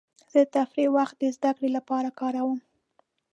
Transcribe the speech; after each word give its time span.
زه 0.31 0.39
د 0.43 0.47
تفریح 0.55 0.89
وخت 0.97 1.15
د 1.19 1.23
زدهکړې 1.35 1.69
لپاره 1.77 2.09
کاروم. 2.19 2.59